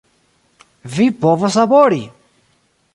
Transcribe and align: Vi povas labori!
Vi 0.95 1.07
povas 1.27 1.61
labori! 1.61 2.05